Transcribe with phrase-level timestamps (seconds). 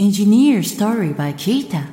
[0.00, 1.86] Engineer Story by Kita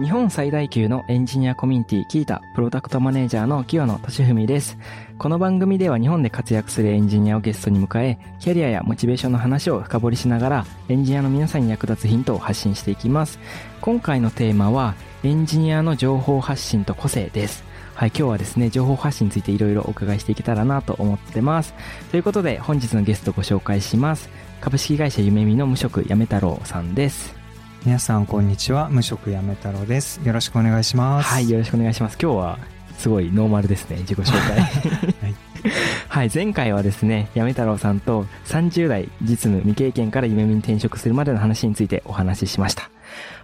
[0.00, 4.76] 日本最大級のエンジニアコミュニティキータプロダクトマネージャーの清野俊文です。
[5.16, 13.38] この番組では日本で活躍するエンジニアをゲストに迎え、キャリアやモチベーションの話を深掘りしながら、エンジニアの皆さんに役立つヒントを発信していきます。
[13.80, 17.69] 今回のテーマは、エンジニアの情報発信と個性です。
[17.94, 21.74] はい、今日はですね、情報発信についていろいろお伺いしていけたらなと思ってます。
[22.10, 24.30] ということで、本日のゲストをご紹介します。
[24.60, 27.40] 株式会社ゆめみの無職やめ太郎さんです。
[27.84, 32.18] 皆さんこんにちは無職やめ太郎ですよろしくお願いしますはい、よろしくお願いします。
[32.20, 32.58] 今日は
[32.98, 34.60] すごいノーマルですね、自己紹介。
[34.60, 35.34] はい、
[36.08, 42.90] はい、前回はですね、やめ太郎さんと30代実務未経験から夢見に転職するまでの話についてお話ししました。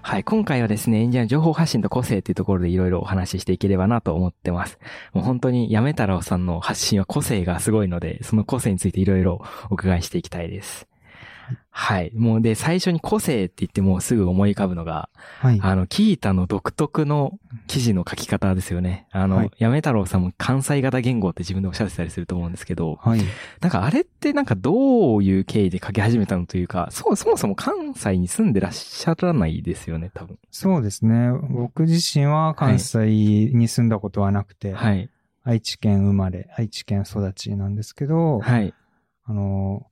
[0.03, 4.79] はい、今回はですね、エンジニアの情報発信と個性っていうところでいろいろお話ししていければなと思ってます。
[5.13, 10.87] もう本当にやめ太郎さんの発信は個性がすごいので、その個性についていろいろお伺いしていきたいです。
[11.71, 12.11] はい。
[12.15, 15.09] もうで、最初に個性って言ってもうすぐ思い浮かぶのが、
[15.41, 19.07] はいあの、キータの独特の記事の書き方ですよね。
[19.11, 23.21] あの、はいやめ太郎さんも関西型言語って自分でおっしゃってたりすると思うんですけど、はい
[23.61, 30.39] なんかあれってなんかどういう経緯で書き始めたのというか、そう、そもそも関西に住んでらっしゃらないですよね、多分。
[30.51, 33.07] そうですね僕自身は関西
[33.53, 35.11] に住んだことはなくて、はい。
[35.45, 38.75] 愛知県生まれ愛知県育ちなんですけど、はい。
[39.25, 39.87] あの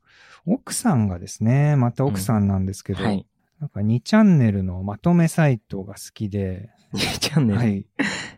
[0.47, 3.27] 奥さんがですねまた奥さんなんですけど、はい。
[3.61, 6.71] なんか2チャンネルのまとめサイトが好きで、
[7.21, 7.59] チャンネル。
[7.59, 7.87] はい、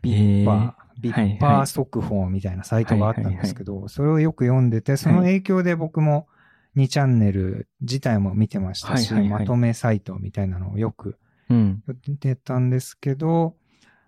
[0.03, 6.29] ビッパー、ビッパー速報みたいなサイトがあったんですけど、それをよく読んでて、その影響で僕も
[6.77, 9.41] 2チャンネル自体も見てましたし、はいはいはい。
[9.41, 11.83] まとめサイトみたいなのをよくうん。
[12.07, 13.57] 見てたんですけど、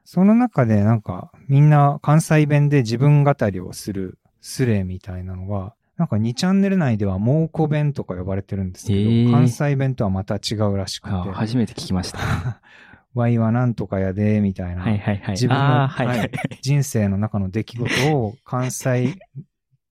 [0.05, 9.31] その中でなんかみんな関西弁で自分語りをするスレみたいなのが、なんか2チャンネル内では蒙古弁とか呼ばれてるんですけど、へー。
[9.33, 12.19] 関西弁とはまた違うらしくて、あ初めて聞きました。
[12.19, 12.61] は
[13.15, 15.31] ワイはなんとかやで、みたいな、いはいはい。
[15.31, 16.19] 自分の、はいはい。
[16.19, 16.31] はい。
[16.63, 19.19] 人生の中の出来事を関西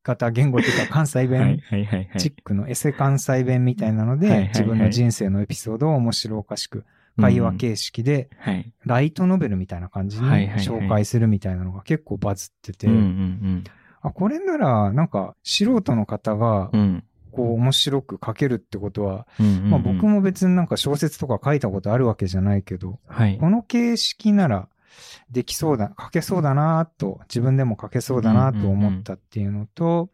[0.04, 1.62] 型言語というか 関西はい弁。
[2.18, 6.86] チックのエセ関西弁みたいなので、自分の人生のエピソードを面白おかしく
[7.20, 8.72] 会話形式で、はい。
[8.86, 12.88] ライトノベルみたいな感じに紹介するみたいなのが結構バズってて、
[14.02, 16.80] あ、これならなんか素人の方がうん。
[16.80, 17.04] うん。
[17.38, 23.38] こう面白く書けるってことは、うんうんうんまあ僕も別になんか小説とか書いたことあるわけじゃないけど、はい。
[23.38, 24.70] この形式なら
[25.30, 30.10] できそうだ、書けそうだなと、自分でも書けそうだなと思ったっていうのと、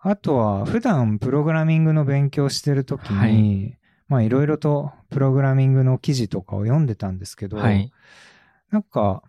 [0.00, 7.90] あとは普段プログラミングの勉強してるときに、はいまあいろいろとプログラミングの記事とかを読んでたんですけど、はい。
[8.70, 9.22] なんか、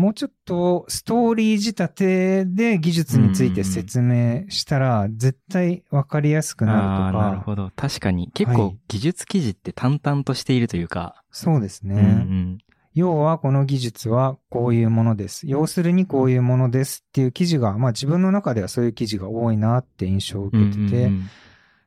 [0.00, 7.70] もうちょっとストーリー仕立てで技術について説明したら絶対わかりやすくなるとああー、なるか、ほど。
[7.76, 11.94] 確かに、結構はい技術記事って淡々としているというか、そうですね。
[11.94, 12.58] うんうん。
[12.94, 15.46] 要はこの技術はこういうものです。
[15.46, 21.10] 要するにこういうものですっていう記事が、まあ自分の中ではそういう記事が多いなって印象を受けてて、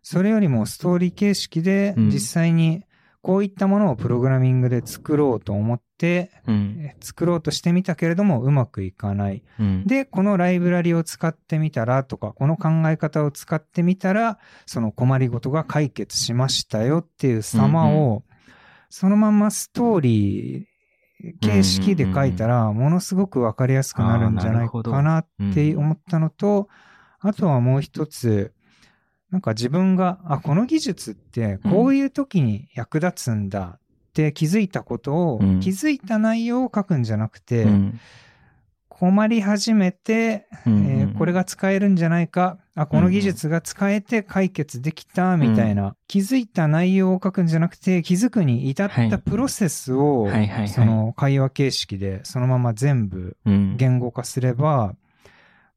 [0.03, 2.84] それよりもストーリー形式でうん実際に
[3.23, 6.75] こういったものをプログラミングで作ろうと思って、うん。
[6.79, 9.44] え作ろうとしてみたけれどもうまくいかない。
[9.57, 9.88] うん。
[9.88, 18.23] で、このライブラリを使ってみたらとか、この考え方を使ってみたら、その困りごとが解決しましたよっていう様うんを、
[18.89, 26.67] そのままストーリー形式で書いたら、ものすごくわかりやすくなるんじゃないかなって思ったのと、
[27.22, 28.53] あとはもう一つ、
[29.34, 33.80] なんか自分が、あ、この技術ってこういう時に役立つんだっ
[34.14, 35.60] て気づいたことを、うん。
[35.60, 38.00] 気づいた内容を書くんじゃなくて、うん。
[38.90, 49.08] 困り始めて、うんうんえーこれが使えるんじゃないか、あ、この技術が使えて解決できたみたいな、気づいた内容を書くんじゃなくて、気づくに至はい。
[49.08, 50.70] ったプロセスを、はい。
[50.70, 53.78] その会話形式でそのまま全部うん。
[53.78, 54.94] 言語化すれば、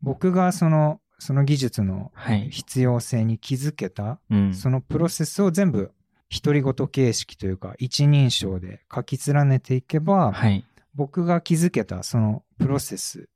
[0.03, 2.51] 僕がその、その技術のはい。
[2.51, 5.93] 必要性に気づけた、うんそのプロセスを全部
[6.31, 10.65] 独り言形式というか一人称で書き連ねていけば、はい。
[10.95, 13.29] 僕が気づけたそのプロセス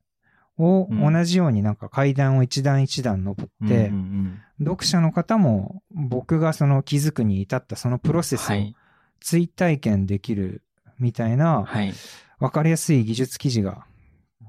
[0.57, 8.75] をうん同じようになんか階段を一段一段登って、うんうん読者の方も僕がその気づくに至ったそのプロセスを。
[9.21, 10.63] 追体験できる
[10.99, 11.93] みたいなはい。
[12.39, 13.85] 分かりやすい技術記事が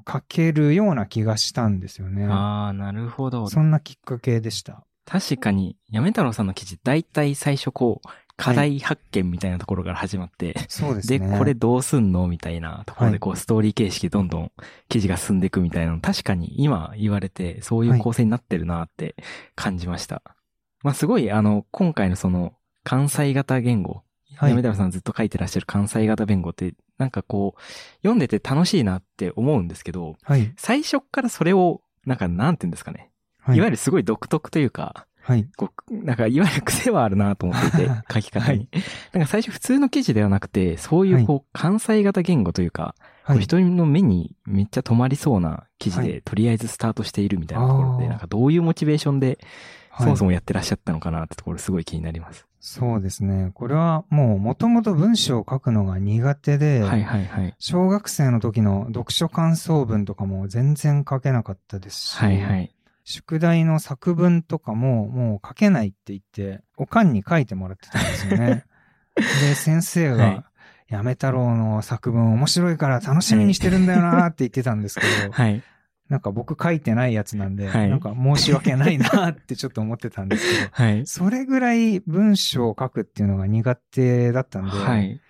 [0.07, 2.25] 書けるような気がしたんですよね。
[2.25, 3.47] ああ、なるほど。
[3.47, 4.83] そんなきっかけでした。
[5.05, 8.07] 確かに、やめ太郎さんの記事、大体最初こう、
[8.37, 11.37] 課題発見みたいなところから始まって、で、そうですね。
[11.37, 14.51] これどうすんのみたいなところで、こう、ストーリー形式でどんどん
[14.89, 19.15] 記事が進んでいくみたいなの、確かに今言われて、そういう構成になってるなって
[19.55, 20.23] 感じました。
[20.83, 22.53] まあ、すごい、あの、今回のその、
[22.83, 24.03] 関西型言語。
[24.37, 24.51] はい。
[24.51, 27.61] 山田さんずっと書いてらっしゃる関西型言語って、なんかこう、
[28.03, 30.53] 読んでて楽しいなって思うんですけど、はい。
[30.55, 33.09] 最初からそれを、なんか、なんて言うんですかね。
[33.39, 33.57] はい。
[33.57, 35.47] いわゆるすごい独特というか、はい。
[35.57, 38.59] こう、なんか、いわゆる癖はあるなと思って いて、書き方に。
[38.59, 38.69] はい、
[39.13, 42.93] なんか最初普通の記事ではなくて、そういうこう、関西型言語というか、
[43.23, 49.39] はい、人の目にめっちゃ止まりそうな記事で、はい、とりあえずスタートしているみたいなところで、なんかどういうモチベーションで、
[49.99, 52.47] そもそもやってらっしゃったのかなってところすごい気になります。
[52.63, 53.51] そうですね。
[53.55, 57.55] これはもう元々文章を書くのが苦手で、はいはいはい。
[57.57, 62.71] 小学生の時の読書感想文とかも全然書けなかったですし、はいはい。
[63.03, 68.63] 宿題の作文とかももう書けないって言って、おかんに書いてもらってたんですよね。
[69.17, 70.45] で、先生が、はい
[70.91, 75.63] やめ太郎の作文面白いから楽しみにしてるんだよなって言ってたんですけど、はい。
[76.11, 81.07] なんか僕書いてないやつなんで、はい、なんか申し訳ないなってちょっと思ってたんですけど、 はい。
[81.07, 85.21] それぐらい文章を書くっていうのが苦手だったんで、はい。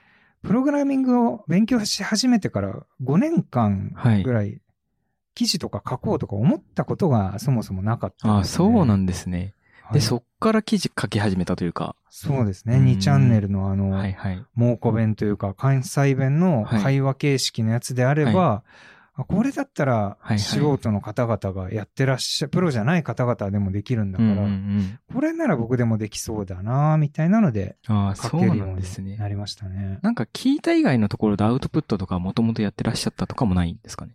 [0.41, 4.59] プログラミングを勉強し始めてから5年間ぐらい、
[5.35, 9.53] 記事とか書こうとか思ったことがそもそもなかった、ね、ああ、そうなんですね。
[9.93, 11.95] で、そっから記事書き始めたというか。
[12.09, 12.77] そうですね。
[12.77, 18.71] 2チャンネルのあの、はいはい、蒙古弁というか、関西弁の会話形式のやつであれば、はい、
[19.13, 29.99] これだったら、素人の方々がやってらっしゃ、プロじゃない方々でもできるんだから、うんうん、これなら僕でもできそうだなみたいなので、書けるようになりましたね。
[30.01, 34.13] なんか Qiita 以外のところでアウトプットとかもともとやってらっしゃったとかもないんですかね？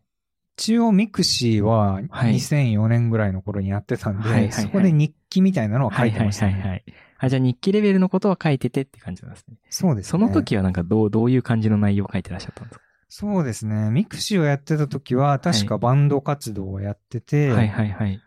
[0.59, 6.53] 一応 mixi は2004年ぐらいの頃にやってたんで、はい、そこで日記みたいなのは書いてましたね。
[6.53, 6.85] はいはいはい、
[7.19, 9.59] あ、じゃあ日記レベルのことは書いててって感じなんですね。
[9.69, 10.11] そうですね。
[10.11, 12.86] その時はなんかどう、どういう感じの内容を書いてらっしゃったんですか？
[13.09, 13.91] そうですね。
[13.91, 18.21] mixi をやってた時は確かバンド活動をやってて、はい、はいはいはい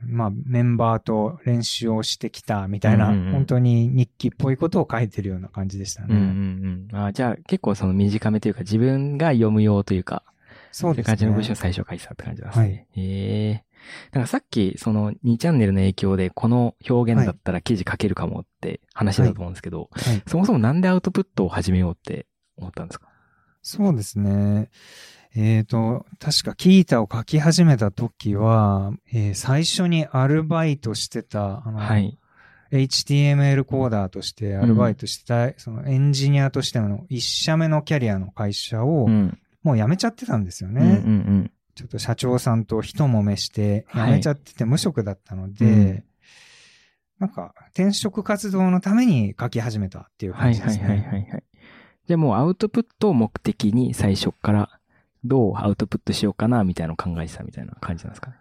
[0.00, 6.08] まあメンバーと練習をしてきたみたいな、うんうん、本当に日記っぽいことを書いてるような感じでしたね。
[6.10, 7.06] うんうんうん。
[7.06, 10.22] あじゃあ結構その短めというか自分が読む用というか、
[10.70, 11.12] そうですね。
[11.12, 12.64] いう感じの文章を最初書いてたって感じなんですね。
[12.64, 12.74] はい。
[12.74, 14.14] へえー。
[14.14, 22.26] なんかさっき、その2チャンネルの影響で、この表現だったら記事書けるかもって話だと思うんですけど、はいはい、そもそもなんでアウトプットを始めようって
[22.56, 23.08] 思ったんですか？
[23.62, 24.70] そうですね。
[25.34, 32.18] えっ、ー、と、確かキータを書き始めた時は、えー、最初にアルバイトしてた、あの、はい、
[32.72, 40.80] HTML コーダーとしてアルバイトしてた、うん、そのエンジニアとしての一社目のキャリアの会社を、うん、もう辞めちゃってたんですよね。
[40.82, 40.94] うんうんう
[41.44, 46.04] ん、ちょっと社長さんと一揉めして辞めちゃってて無職だったので、はいうん、
[47.20, 50.84] なんか転職活動のために書き始めたっていう感じですね。
[50.84, 51.44] はいはいはいはい、はい。
[52.08, 54.80] じゃあもうアウトプットを目的に最初から
[55.24, 58.36] どうアウトプットしようかなみたいなのを考えてたみたいな感じなんですかね？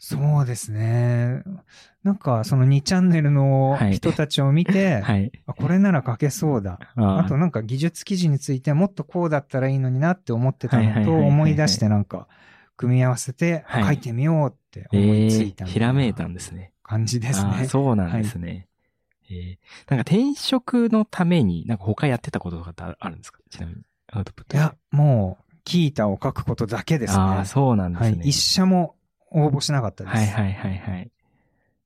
[0.00, 1.44] そうですね。
[2.02, 7.18] なんか、その2チャンネルの人たちを見て、 はい、あこれなら書けそうだあ。
[7.18, 12.26] あとなんか技術記事についてもっとこうだったらいいのになって思ってたのと思い出してなんか、
[12.76, 16.72] 組み合わせて書いてみようって思いついた、えー、ひらめいたんですね。
[16.82, 17.66] 感じですね。
[17.68, 18.66] そうなんですね。
[19.34, 23.40] はい、えー、なんか転職のために、なんか他やってたこととかってあるんですか？
[23.50, 23.82] ちなみに。
[24.12, 24.56] アウトプット。
[24.56, 27.18] いや、もう、キータを書くことだけですね。
[27.20, 28.16] ああ、そうなんですね。
[28.18, 28.28] はい。
[28.28, 28.96] 一社も
[29.30, 30.16] 応募しなかったです。
[30.16, 31.10] はいはいはいはい。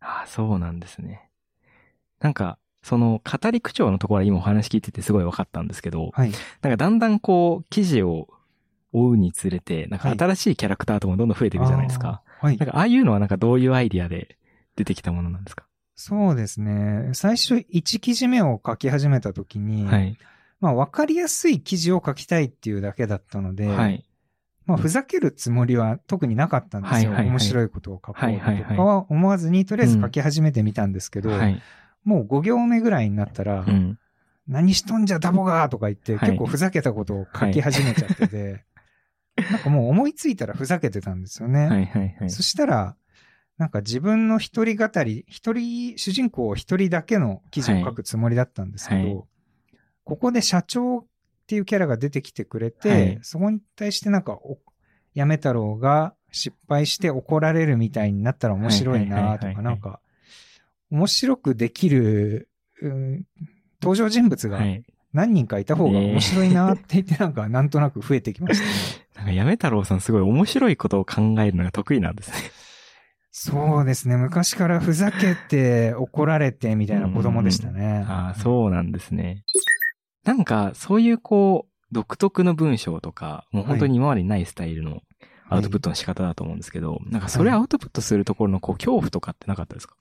[0.00, 1.28] ああ、そうなんですね。
[2.20, 6.30] なんか、その語り口調のところは今お話聞いててすごい分かったんですけど、はい、
[6.62, 8.28] なんかだんだんこう、記事を
[8.92, 12.22] 追うにつれて、なんか新しいキャラクターともどんどん増えていくじゃないですか。
[12.40, 12.56] はい。
[12.56, 14.38] なんかああいうのはなんかどういうアイディアで
[14.76, 15.65] 出てきたものなんですか？
[15.96, 17.10] そうですね。
[17.14, 20.16] 最初1記事目を書き始めた時に、はい。
[20.60, 24.04] まあ分かりやすい記事を書きたいっていうだけだったので、はい。
[24.66, 26.96] まあ、ふざけるつもりは特になかったんですよ。
[26.96, 31.62] はいはいはい、面白いことを書こうとかは思わずに、とりあえず書き始めてみたんですけど、うんはい、
[32.04, 33.98] もう5行目ぐらいになったら、うん、
[34.48, 38.64] 何しとんじゃダボがーとか言って、結構ふざけたことを書き始めちゃってて、
[39.50, 41.68] なんかもう思いついたらふざけてたんですよね。
[41.68, 42.96] はいはいはい、そしたら、
[43.58, 49.14] なんか自分の一人語り、一人、主人公一人だけの記事を書くつもりだったんですけど、はい。
[49.14, 49.24] はい、
[50.04, 51.04] ここで社長っ
[51.46, 54.38] ていうキャラが出てきてくれて、はい、そこに対してなんか、
[55.14, 60.00] やめ太郎が失敗して怒られるみたいになったら面白いなとか、なんか、
[60.90, 62.50] 面白くできる、
[62.82, 63.26] うん、
[63.80, 64.60] 登場人物が
[65.12, 68.70] 何人かいた方が面白いなって言ってなんかなんとなく増えてきましたね。
[69.16, 72.36] なんかやめ太郎さんすごい面白いことを考えるのが得意なんですね。
[73.38, 74.16] そうですね。
[74.16, 78.02] 昔からふざけて怒られてみたいな子供でしたね。
[78.08, 79.44] ああ、そうなんですね。
[80.24, 85.02] なんか、そういうこう、独特の文章とか、もう本当に今までにないスタイルの
[85.50, 89.96] アウトプットの仕方だと思うんですけど、はい、なんかそれアウトプットするところのこう、恐怖とかってなかったですか？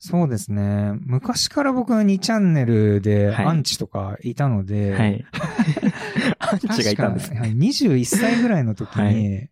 [0.00, 0.94] そうですね。
[1.02, 5.24] 昔から僕は2チャンネルではいアンチとかいたので、はい。
[6.40, 7.36] アンチがいたんですね。
[7.36, 9.50] 確かはい21歳ぐらいの時に、はい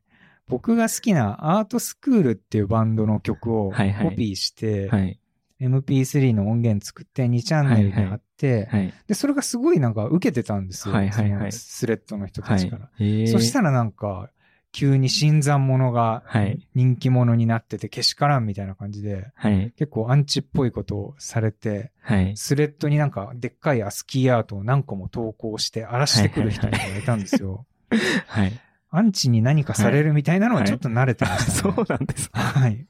[0.49, 5.19] 僕が好きなアートスクールっていうバンドの曲をはいはいコピーして、はい。
[5.61, 8.95] MP3 の音源作って2チャンネルに貼って、はい。
[9.09, 10.95] で、それがすごいなんか受けてたんですよ。
[10.95, 12.91] はいはいはいスレッドの人はいたちから。。
[13.01, 14.31] えーそしたらなんか、
[14.71, 19.73] 急に新参者がはい人気者になっててけしからんみたいな感じで、はい。
[19.77, 22.37] 結構アンチっぽいことをされて、はい。
[22.37, 27.67] スレッドになんかでっかいアスキーアートを何個も投稿して荒らしてくる人がいたんですよ。
[28.29, 28.53] はい。
[28.91, 31.75] アンチに何かされるみたいなのははいちょっと慣れてまあしたね。
[31.77, 32.31] そうなんです。
[32.33, 32.87] はい。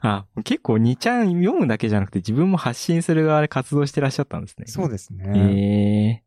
[0.00, 4.66] あ、結構2ちゃん読むだけじゃなくて自分も発信する側で活動してらっしゃったんですね。
[4.66, 6.20] そうですえね。
[6.20, 6.22] え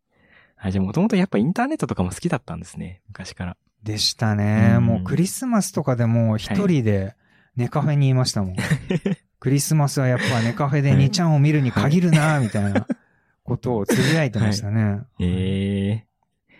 [0.57, 3.01] あ、じゃあもともとやっぱインターネットとかも好きだったんですね。
[3.07, 3.57] 昔から。
[3.83, 4.73] でしたね。
[4.77, 7.15] うんもうクリスマスとかでも一人で
[7.55, 8.55] ネカフェにいましたもん。
[9.39, 12.87] クリスマスはやっぱネカフェで2ちゃんを見るに限るな、みたいな
[13.43, 15.01] ことをつぶやいてましたね。
[15.19, 16.07] ええ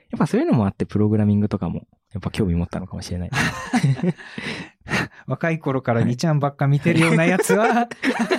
[0.09, 3.31] やっぱそういうのもあってプログラミングとかもやっぱ興味持ったのかもしれない。
[5.27, 7.89] 若い頃から2ちゃんばっか見てるようなやつは、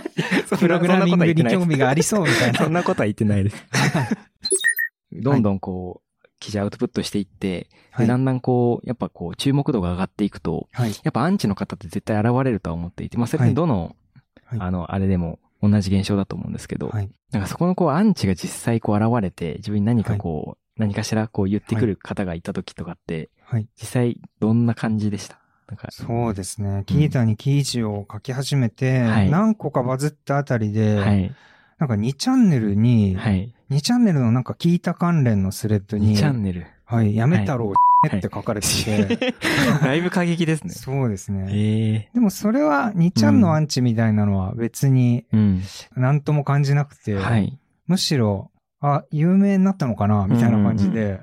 [0.58, 2.80] プログラミングに興味がありそうみたいそんな。
[2.80, 3.66] なことは言ってないです。
[5.12, 10.90] どんどんこう、記事アウトプットしていって、はいでだんだんこう、やっぱこう、注目度が上がっていくと、はい。
[11.02, 13.96] やっぱアンチの方って絶対現れるとは思っていて、まあそれどの、
[14.44, 17.10] はいあの、あれでも同じ現象だと思うんですけど、はい。
[17.32, 23.66] なんかそこのこう、アンチが実際こう現れて、自分に何かこう、何かしらこう言ってくる方がいた時とかって、はい。
[23.80, 25.38] 実際どんな感じでした？
[25.68, 26.82] なんか、そうですね。
[26.86, 31.34] キータに記事を書き始めて、はい何個かバズったあたりで、はい。
[31.78, 33.54] なんか2チャンネルに、はい。
[33.70, 36.66] 2チャンネルのなんかキータ関連のスレッドに、2チャンネル。
[36.84, 39.34] はい、やめたろう、はいって書かれてて、
[39.82, 40.70] だいぶ過激ですね。
[40.70, 41.48] そうですね。
[41.50, 45.62] ええでもそれは2ちゃんのアンチみたいなのは別にうん。
[45.96, 47.58] 何とも感じなくて、はい。
[47.88, 48.50] むしろ、
[48.80, 51.20] あ、有名になったのかなみたいな感じで、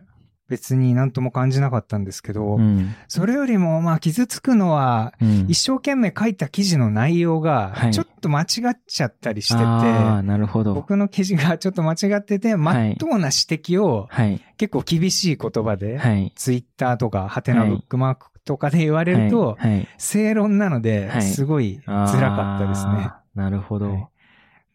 [0.47, 2.93] 別に何とも感じなかったんですけど、うん。
[3.07, 10.73] それよりも、まあ、傷つくのは、うん一生懸命書いた記事の内容がは、いちょっと間違っちゃったりしてて、ああ、なるほど。
[10.73, 14.41] 僕の記事がちょっと間違ってて、まっとうな指摘をはい。
[14.57, 16.31] 結構厳しい言葉で、はい。
[16.35, 19.71] ツイッターとか、ハテナブックマークとかで言われると、はい。
[19.71, 23.11] はい正論なのでは、いすごい辛かったですね。
[23.33, 23.91] なるほど。
[23.91, 24.07] はい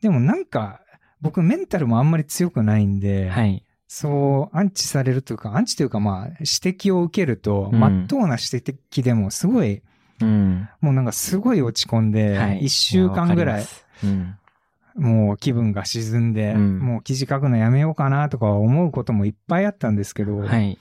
[0.01, 0.81] でもなんか、
[1.21, 3.65] 僕メンタルもあんまり強くないんで、はい。
[3.93, 9.83] そう、アンチされるというか、アンチというかまあ、指摘を受けると、うんまっとうな指摘でもすごい、
[10.21, 10.69] うん。
[10.81, 12.67] もうなんかすごい落ち込んで、はい。
[12.67, 13.65] 一週間ぐらい
[14.05, 14.37] うん。
[14.95, 20.79] もう気分が沈んで、うんもう記事書くのやめようかなとか思うこともいっぱいあったんですけど、はい。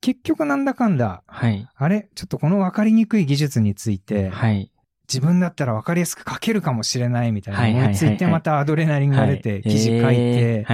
[0.00, 1.68] 結局なんだかんだ、はい。
[1.74, 2.08] あれ？
[2.14, 4.70] ちょっとこの分かりにくい技術について、はい。
[5.08, 10.64] 自分だったら分かりやすく書けるかもしれないみたいな思いついて、またアドレナリンが出て、記事書いて、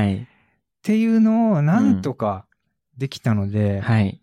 [0.83, 0.97] っはい。
[0.97, 2.47] ていうのをなんとか
[2.99, 4.21] できたので、はい。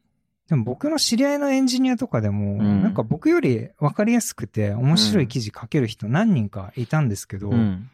[0.48, 7.90] でも僕の知り合いのエンジニアとかでも、んなんか僕より分かりやすくて面白い記事書ける人何人かいたんですけど、うん。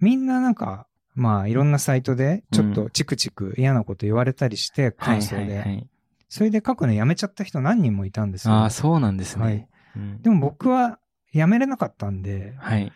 [0.00, 4.92] みんななんか、まあいろんなサイトでちょっとチクチク嫌なこと言われたりして、はい。
[4.92, 5.88] 感想で、はいはい。
[6.28, 8.54] それで書くのやめちゃった人何人もいたんですよ。
[8.54, 9.68] ああ、そうなんですはいね。
[9.96, 10.98] うんでも僕は
[11.32, 12.92] やめれなかったんで、はい。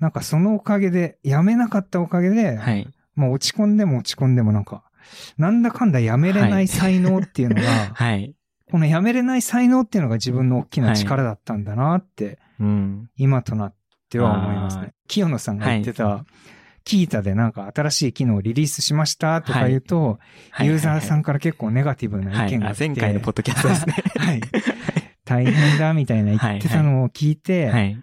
[0.00, 2.88] なんかそのおかげで、やめなかったおかげで、はい。
[3.14, 4.84] もう落ち込んでも落ち込んでもなんか、
[5.36, 7.62] なんだかんだやめれない才能っていうのが、
[7.94, 8.34] はい。
[8.70, 13.10] このやめれない才能っていうのが自分の大きな力だったんだなって、うん。
[13.16, 13.74] 今となっ
[14.08, 14.94] ては思いますね。
[15.08, 16.24] 清野さんが言ってた、
[16.84, 20.18] キータでなんか新しい機能をリリースしましたとか言うと、
[20.50, 22.40] はいユーザーさんんから結構ネガティブなはい。
[22.40, 23.94] あ意見が来て、前回のポッドキャストですね。
[24.16, 24.40] はい。
[25.24, 28.02] 大変だみたいな言ってたのを聞いて、はい。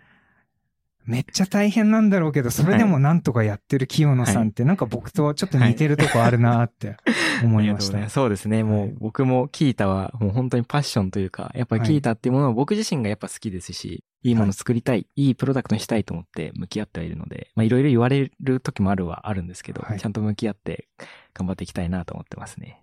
[1.10, 6.98] めっちゃ大変なんだろうけど、それでもなんとかやってる清野さんってなんか僕とちょっと似てるとこあるなって
[7.44, 7.98] 思いました。
[7.98, 8.64] ありがとうございそうですね。
[8.64, 8.90] もはい。
[8.90, 20.00] う僕もキータはもう本当にパッションというか、やっぱりキータっていうものを僕自身がやっぱ好きですし、いいものを作りたい、いいプロダクトにしたいと思って向き合ってはいるので、まあいろいろ言われる時もあるはあるんですけど、はい。
[20.00, 20.88] ちゃんと向き合って
[21.34, 22.80] 頑張っていきたいなと思ってますね。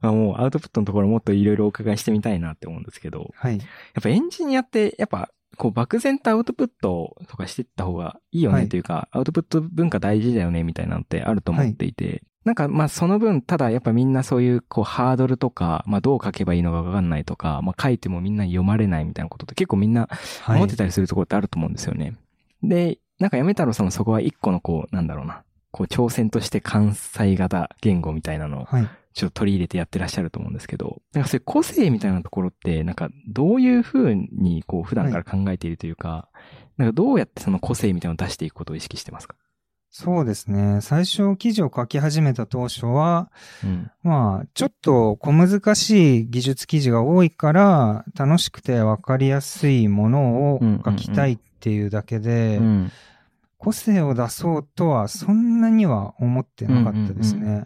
[0.00, 3.58] まあもうアウトプットのところもっといろいろお伺いしてみたいなって思うんですけど、はい。
[3.58, 3.64] や
[3.98, 20.08] っぱエンジニアって、やっぱ、こう、漠然とアウトプットとかしていった方がいいよはいねというか、アウトプット文化大事だよねみたいなのってあると思っていて、なんか、まあ、その分、ただやっぱみんなそういう、こう、ハードルとか、まあ、どう書けばいいのかわかんないとか、まあ、書いてもみんな読まれないみたいなことって結構みんな
[20.42, 20.56] はい。
[20.56, 22.14] 思ってたりするところってあると思うんですよね。
[22.62, 28.88] で、なんかやめ太郎さんもそこは一個のこう、なんだろうな、こう、挑戦として関西型言語みたいなのをはい。
[29.18, 36.28] ちょっと取り入れてやってらっしゃると思うんですけど、なんかそういう個性みたいなところって、なんかどういうふうにこう普段から考えているというか、
[36.76, 39.34] なんかどうやってその個性みたいなのを出していくことを意識してますか？
[39.90, 40.80] そうですね。
[40.82, 43.32] 最初記事を書き始めた当初は、
[43.64, 52.60] うん、まあ、ちょっと小難しい技術記事が多いから、楽しくてわかりやすいものを書きたいっていうだけで、
[53.56, 57.64] 個性を出そうとはそんなには思ってなかったですね。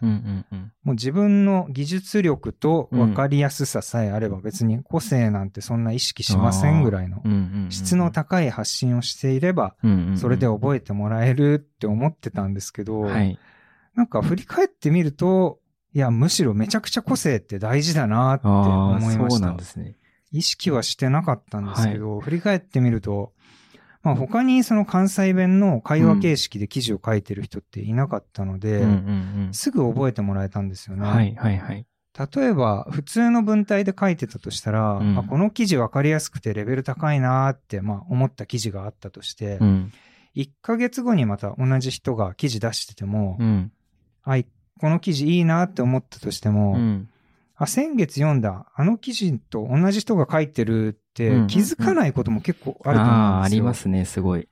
[0.83, 7.23] もう自分の技術力と分かりやすささえあれば別に個性なんてそんな意識しませんぐらいの
[7.69, 9.75] 質の高い発信をしていれば
[10.15, 13.05] それで覚えてもらえるって思ってたんですけど、
[13.95, 15.59] なんか振り返ってみると、
[15.93, 19.29] いや、むしろめちゃくちゃ個性って大事だなって思いました。
[19.29, 19.95] そうなんですね。
[20.31, 23.33] 意識はしてなかったんですけど、振り返ってみると、
[24.03, 28.83] まあ他にその関西弁の会話形式で記事を書いてる人っていなかったので、
[29.51, 31.07] すぐ覚えてもらえたんですよね。
[31.07, 31.85] はいはいはい。
[32.35, 39.91] 例えば、普通の文体で書いてたとしたら、うん、あこの記事分かりやすくてレベル高いなーって、まあ、思った記事があったとして、うん、
[40.35, 43.71] 1ヶ月後にまた同じ人が記事出してても、うん、
[44.23, 44.37] あ
[44.79, 47.09] この記事いいなって思ったとしても、うん、
[47.55, 53.05] あ、先月読んだ、あの記事と同じ人が書いてるって気づかないことも結構あると思うんですよ。
[53.05, 54.47] ああ、ありますね、すごい。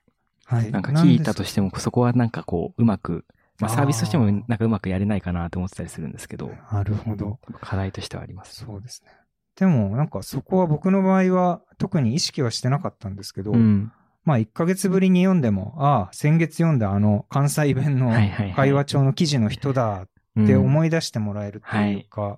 [0.46, 0.72] はい。
[0.72, 3.26] なんか聞いたとしても、そこはなんかこう、うまく、
[3.60, 6.52] まあサービスとしてもなんかうまくやれないかなと思ってたりするんですけど。
[6.72, 7.40] なるほど。
[7.62, 8.66] 課題としてはあります。
[8.66, 9.12] そうですね。
[9.56, 13.92] でも、なんかそこは僕の場合は特に意識はしてなかったんですけど、うん、
[14.24, 18.12] まあ1ヶ月ぶりに読んでも、ああ、先月読んだあの関西弁の
[18.56, 20.08] 会話帳の記事の人だ
[20.40, 22.38] って思い出してもらえるっていうか、はい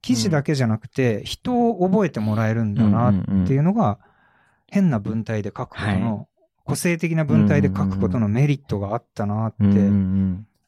[0.00, 3.14] 記事だけじゃなくて、人を覚えてもらえるんだなっ
[3.46, 3.98] ていうのが、
[4.66, 6.28] 変な文体で書くことの、
[6.64, 9.64] 個性的な文体で書くことのメリットがあったなって、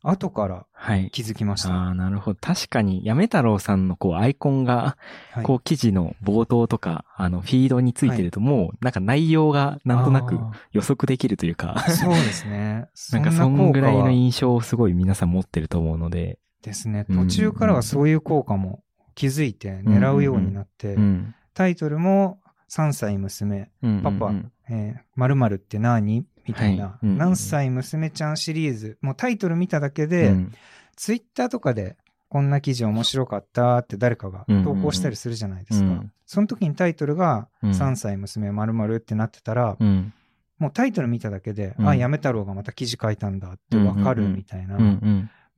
[0.02, 0.66] 後から
[1.10, 1.74] 気づきました。
[1.74, 2.38] ああ、なるほど。
[2.40, 4.96] 確かに、やめ太郎さんのこうアイコンが、
[5.42, 10.38] こう記事の冒頭とか、あの、フィードについてると、もう、なんか内容がなんとなく
[10.72, 11.84] 予測できるというか。
[11.90, 12.88] そうですね。
[13.12, 16.38] なんかそんぐらいの印象をすごい皆さん持ってると思うので。
[16.62, 17.04] ですね。
[17.04, 18.82] 途中からはそういう効果も
[19.20, 20.96] 気づいて狙うようになって、
[21.52, 23.70] タイトルも3歳娘、
[24.02, 24.32] パパ、
[24.70, 26.24] えー、〇〇って何？
[26.46, 30.34] みたいな、何歳娘ちゃんシリーズ、もうタイトル見ただけで、
[30.96, 31.98] ツイッターとかで
[32.30, 36.02] こんな記事面白かったって誰かが投稿したりするじゃないですか。
[36.24, 39.76] その時にタイトルが3歳娘〇〇ってなってたら、
[40.58, 44.78] もうタイトル見ただけで、あ、やめ太郎がまた記事書いたんだってわかるみたいな、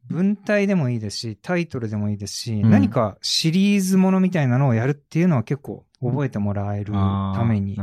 [0.08, 7.78] 文体でもいいですし、タイトルでもいいですし、うん、何かシリーズものみたいなのをやるっていうのは結構覚えてもらえるために、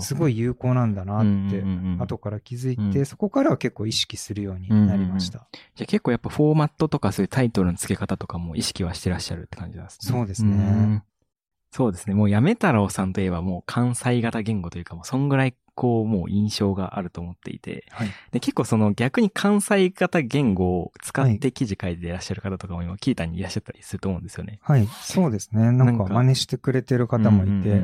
[0.00, 1.64] すごい有効なんだなって、
[1.98, 5.40] 後から気づいて、そこからは結構意識するようになりました。
[5.40, 10.12] うんうんうん、じゃあ結構やっぱフォーマットとかそういうタイトルの付け方とかも意識はしてらっしゃるって感じなんですね。
[10.12, 11.04] そうですね。
[11.72, 12.14] そうですね。
[12.14, 24.60] もうやめ太郎さんといえばもう関西型言語というかもうそんぐらいこうもう印象があると思っていて、はい、で結構その逆に関西型言語を使って記事書いていらっしゃる方とかも今、キータにいらっしゃったりすると思うんですよね。
[24.62, 25.72] はい、そうですね。
[25.72, 27.82] なんか真似してくれてる方もいて、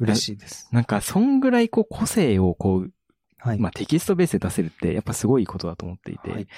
[0.00, 0.68] 嬉しいです。
[0.72, 2.90] なんかそんぐらいこう個性をこう
[3.46, 6.48] はい、まあテキストベースで出せるってやっぱすごいことだと思っていて、はい、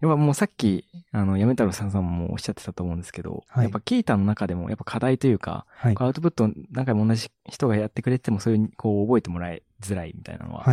[0.00, 10.64] やっぱもうさっき、あの、やめ太郎さんさんもおっしゃってたと思うんですけど、はい、やっぱキータの中でもやっぱ課題というか、はい、アウトプット何回も同じ人がやってくれてもそういう、こう覚えてもらいづらいみたいなのは、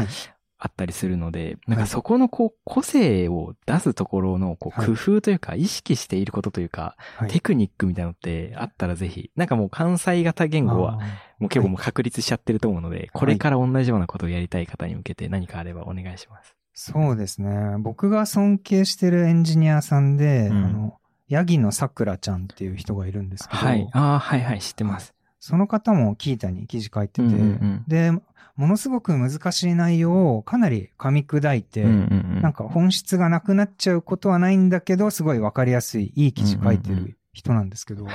[0.65, 6.95] あったりするので、なんかそこのこう個性を出すところのこう工夫というか意識していることというか、
[7.27, 11.01] テクニックみたいなのってあったらぜひ、なんかもう関西型言語は
[11.37, 16.55] もう結構もう確立しちゃってると思うので、これから同じようなことをやりたい方に向けて何かあればお願いします。
[16.73, 17.75] そうですね。
[17.79, 20.97] 僕が尊敬してるエンジニアさんで、うん、あの、
[21.27, 23.59] ヤギのさくらちゃんっていう人がいるんですけど。
[23.59, 23.89] はい。
[23.91, 25.13] ああ、はいはい、知ってます。
[25.45, 28.13] その方もキータに記事書いてて、うんうんうん、で、
[28.55, 38.07] ものすごく難しい内容をかなり噛み砕いて、なんか本質がなくなっちゃうことはないんだけど、すごいわかりやすい、いい記事書いてる人なんですけど。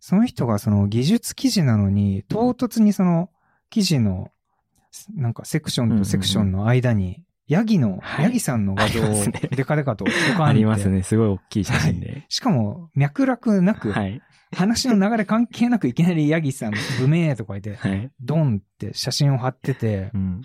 [0.00, 3.30] その人がその技術記事なのに、唐突にその
[3.70, 4.30] 記事の、
[5.14, 9.04] なんかセクションとセクションの間に、ヤギの、ヤギさんの画像を
[9.50, 10.04] デカデカと
[10.38, 11.02] ありますね。
[11.02, 12.08] すごい大きい写真で。
[12.08, 14.20] はい、しかも、脈絡なく、はい、
[14.56, 20.42] 話の流れ関係なくいきなりヤギさん、不明とか言って、 はい、ドンって写真を貼ってて、うん、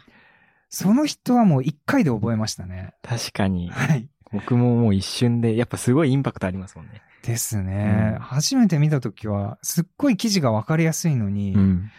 [0.70, 2.94] その人はもう一回で覚えましたね。
[3.04, 3.70] 確かに。
[3.70, 4.10] はい。
[4.32, 7.02] 僕ももう一瞬で、やっぱすごいインパクトありますもんね。
[7.24, 8.14] ですね。
[8.16, 11.92] うん、初めて見たときは、すっごい記事がわかりやすいのに、うん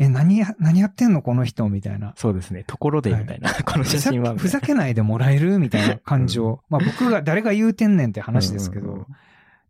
[0.00, 2.14] え、何や、何やってんのこの人みたいな。
[2.16, 2.64] そうですね。
[2.66, 3.50] ところで、みたいな。
[3.50, 6.48] はい、この写真はふざけないでもらえるみたいな感情。
[6.48, 9.06] うん、まあ僕が誰が言うてんねんって話ですけど、うんうんうん、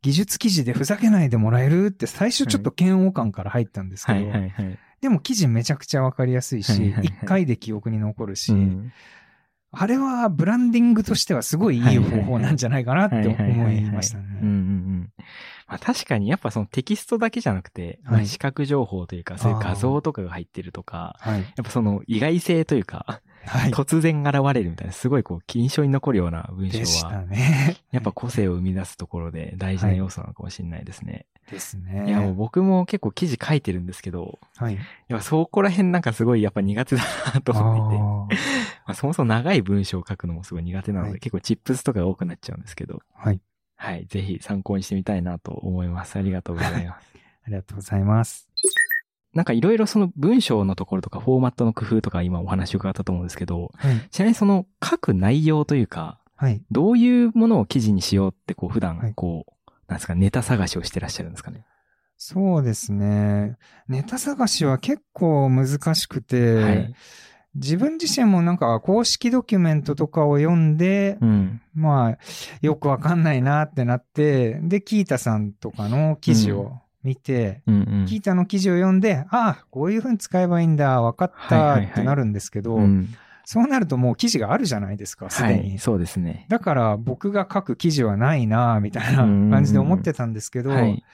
[0.02, 4.32] 技術記事でふざけないでもらえるって最初ちょっと嫌悪感から入ったんですけど、
[5.00, 6.92] でも記事めちゃくちゃわかりやすいし、一、はい。
[6.92, 8.92] はい、回で記憶に残るし、うん、
[9.72, 14.24] あれはブランディングとしてはすごいいい方法なんじゃないかなって思いましたね。
[15.66, 31.26] まあ、確かにやっぱそのテキストだけじゃなくて、はい、視覚情報というか、そういう画像とかが入ってるとか、はい、やっぱその意外性というか、はい、突然現れるみたいな、すごいこう、印象に残るような文章は、ね、やっぱ個性を生み出すところで大事な要素なのかもしれないですね。
[31.46, 32.05] はい、ですね。
[32.07, 34.74] いや、もう僕も結構記事書いてるんですけど、はい。
[35.09, 37.03] やっぱそこら辺なんかすごいやっぱ苦手だ
[37.35, 38.44] なと思っていて、
[38.87, 43.40] まあ、そもそも長い文章を書くのもすごい苦手なので、はい、結構チップスとかが多くなっちゃうんですけど、はい。
[43.76, 44.07] はい。
[44.07, 46.18] ぜひ参考にしてみたいなと思います。
[46.18, 47.11] ありがとうございます。
[47.44, 48.48] ありがとうございます。
[49.33, 61.64] なんかいろいろその文章のところとかフォーマットの工夫とか今お話伺ったと思うんですけど、はい、ちなみにその書く内容というか、はい、どういうものを記事にしようってこう普段こう、はい、なんですかネタ探しをしてらっしゃるんですかね？
[62.16, 63.57] そうですね。
[63.88, 66.95] ネタ探しは結構難しくて、はい、
[67.55, 72.19] 自分自身もなんか公式ドキュメントとかを読んで、うん、まあ、
[72.61, 78.00] よくわかんないなってなって、で、キータさんとかの記事を見て、うんうん。
[78.00, 82.78] うん、キータの記事を読んで、ああ、こういうふうに使えばいいんだ、分かったってなるんですけど、
[83.44, 85.78] そうなるともう記事があるじゃないですか、すでに、はい。
[85.78, 86.46] そうですね。
[86.48, 91.04] だから僕が書く記事はないな、みたいな感じで思ってたんですけど、はい、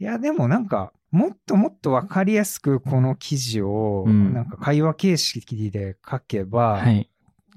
[0.00, 7.08] いや、でもなんか、もっともっとわかりやすくこの記事を、なんか会話形式で書けば、はい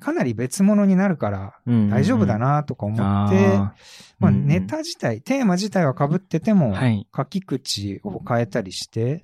[0.01, 2.97] かなり別物になるから大丈夫だなとか思っ
[3.29, 3.57] て、
[4.19, 6.75] まあネタ自体、テーマ自体は被ってても、
[7.15, 9.21] 書き口を変えたりして、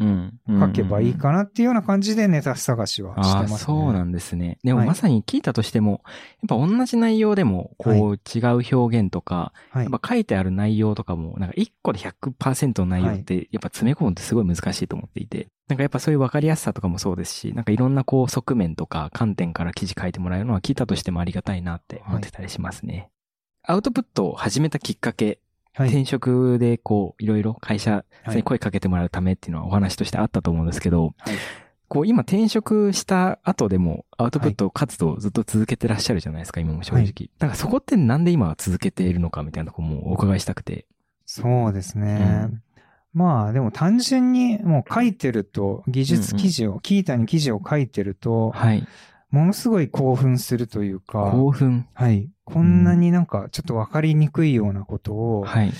[0.47, 3.57] 書けばいいかなっていうような感じでネタ探しはしてますね。
[3.57, 4.59] そうなんですね。
[4.63, 6.03] でもまさに聞いたとしても、
[6.47, 23.09] やっぱ同じ内容でも、こう違う表現とか、やっぱ書いてある内容とかも、なんか1個で100%の内容って、やっぱ詰め込むってすごい難しいと思っていて、なんかやっぱそういう分かりやすさとかもそうですし、なんかいろんなこう側面とか観点から記事書いてもらえるのは聞いたとしてもありがたいなって思ってたりしますね。
[23.63, 25.39] はい、アウトプットを始めたきっかけ、
[25.73, 31.35] はい、転職でこういろいろ会社に声かけてもらうためっていうのはお話としてあったと思うんですけど、はい、
[31.89, 37.29] こう今転職した後でもアウトプット活動をずっと続けてらっしゃるじゃないですか、今も正直。
[37.39, 40.85] だからそこってなんで今は続けているのかみたいなとこもお伺いしたくて。
[41.25, 42.49] そうですね。
[42.51, 42.63] うん
[43.17, 48.87] まあでも単純にもう書いてると、技術記事を、うんうん、キータに記事を書いてると、はい。
[49.31, 52.29] ものすごい興奮するというか、興奮はい。
[52.45, 55.73] こんなになんかちょっとわかりにくいようなことを、はい。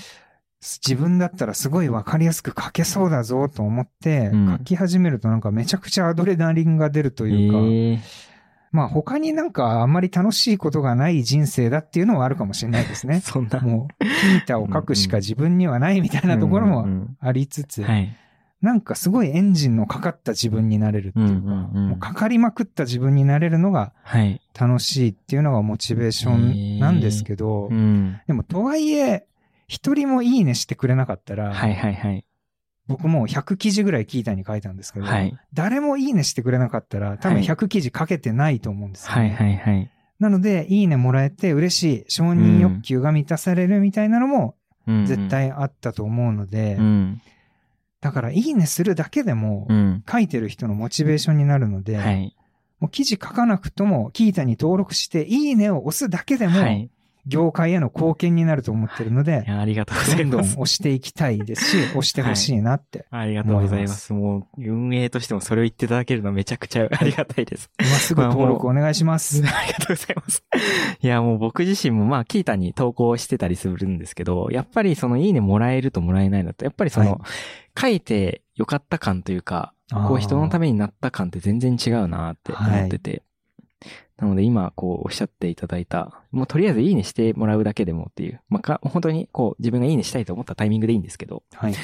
[0.60, 7.98] 自分だったらすごいわかりやすく書けそうだぞと思って、書き始めるとなんかめちゃくちゃアドレナリンが出るというか、えー、
[8.70, 13.20] まあ他になんかあんまり楽しいことがない人生だっていうのはあるかもしれないですね。
[13.24, 13.60] そんな。
[13.60, 16.86] もう、キータを書くしか自分にはないみたいなところも
[17.20, 17.84] ありつつ、
[18.60, 23.92] なんかすごいエンジンのかかった自分になれるっていうか、もうかかりまくった自分になれるのが
[24.58, 27.68] 楽しいっていうのがモチベーションなんですけど、
[28.26, 29.26] でもとはいえ、
[29.68, 32.24] 一人もいいねしてくれなかったら、はいはいはい。
[32.88, 39.90] 僕も100記事ぐらい聞いたに書いたんですけど、はい、誰もいいねしてくれなかったら、多分100記事書けてないと思うんですよ、ね、はいはいはい。
[40.18, 47.20] なので、いいねもらえて嬉しい、承認欲求が満たされるみたいなのも、絶対あったと思うので、うん、
[48.00, 49.68] だから、いいねするだけでも、
[50.10, 52.34] 書いてる人のモチベーションになるので、はい、
[52.80, 56.90] もう記事書かなくとも、キータに登録して、いいねを押すだけでも、はい
[57.28, 60.22] 業界への貢献になると思ってるので、ありがとうございます。
[60.22, 64.12] どんどん押していきたいですし、 押してほしいなって、はい、ありがとうございます。
[64.14, 67.70] もう、運営としてもそれを言っていただけるのはめちゃくちゃありがたいです。
[67.78, 69.42] 今すぐ登録お願いします。
[69.46, 70.42] ありがとうございます。
[71.02, 77.20] いや、もう僕自身もまあ、キータに投稿してたりするんですけど、やっぱりそのいいねもらえるともらえないのと、やっぱりその、はい、
[77.78, 83.22] 書いてよかった感というか、こう人のためになった感って全然違うなって思ってて、
[84.18, 91.74] なので今、こう、おっしゃっていただいた、もうとりあえずいいねしてもらうだけでもっていう、まあ、か、本当にこう、自分がいいねしたいと思ったタイミングでいいんですけど、はい。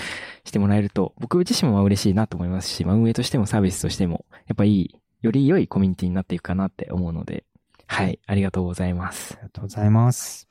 [0.44, 7.44] してもらえると、僕自身も嬉しいなと思いますし、まあ、運営としてもサービスとしても、やっぱいい、より良いコミュニティになっていくかなって思うので、
[7.87, 9.35] はい、ありがとうございます。
[9.35, 10.49] ありがとうございます。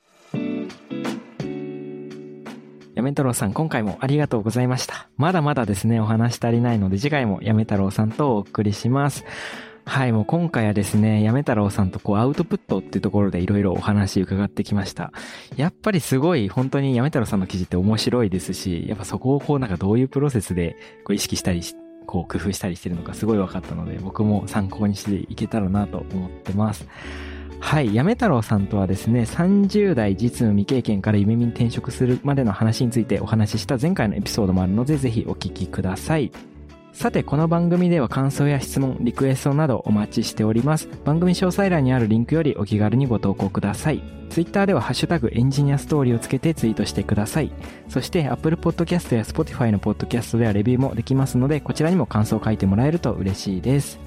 [2.96, 5.10] やめ太郎さん、今回もありがとうございました。
[5.18, 9.26] まだまだですね、お話足りないので、次回もやめ太郎さんとお送りします。
[9.86, 15.12] はい、もう今回はですね、やめ太郎さんとこうアウトプットっていうところでいろいろお話伺ってきました。
[15.56, 21.76] やっぱりすごい本当にやめ太郎さんの記事って面白いですし、やっぱそこをこうなんかどういうプロセスでこう意識したりし、
[22.08, 26.88] こう工夫したりしてるのかすごい分かったので、僕も参考にしていけたらなと思ってます。
[27.60, 27.94] はい。
[27.94, 36.32] やめ太郎さんとはですね、30代実務未経験から夢見転職するまでの話についてお話しした前回のエピソードもあるので、ぜひお聞きください。
[36.94, 40.88] さて、この番組では感想や質問、リクエストなどお待ちしております。
[41.04, 44.04] 番組詳細欄にあるリンクよりお気軽にご投稿ください。
[44.30, 47.52] Twitter ではハッシュタグエンジニアストーリーをつけてツイートしてください。
[47.90, 54.00] そして Apple Podcast や Spotify の Podcast ではレビューもできますので、こちらにも感想を書いてもらえると嬉しいです。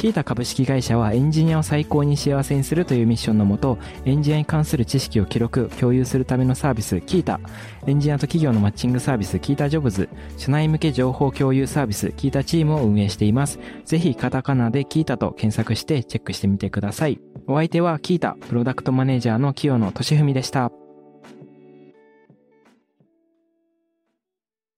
[0.00, 7.38] キータ株式会社はエンジニアを最高に幸せにするというミッションのもと、エンジニアに関する知識を記録、共有するためのサービス、キータ、
[7.86, 10.08] エンジニアと企業のマッチングサービス、キータジョブズ、
[10.38, 13.58] 社内向け情報共有サービス、キータチームを運営しています。
[13.84, 17.20] ぜひカタカナでキータと検索してチェックしてみてください。
[17.46, 20.79] お相手はキータ、プロダクトマネージャーの清野俊文でした。